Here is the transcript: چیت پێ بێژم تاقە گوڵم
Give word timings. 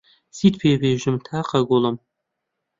چیت 0.35 0.53
پێ 0.61 0.71
بێژم 0.81 1.15
تاقە 1.27 1.59
گوڵم 1.69 1.95